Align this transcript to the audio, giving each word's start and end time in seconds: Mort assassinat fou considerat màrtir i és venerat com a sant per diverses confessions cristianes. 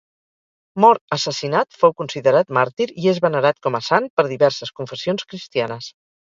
Mort 0.83 1.03
assassinat 1.17 1.77
fou 1.81 1.93
considerat 1.99 2.53
màrtir 2.59 2.87
i 3.03 3.05
és 3.13 3.19
venerat 3.27 3.61
com 3.67 3.79
a 3.81 3.83
sant 3.89 4.09
per 4.21 4.27
diverses 4.33 4.75
confessions 4.81 5.29
cristianes. 5.35 5.93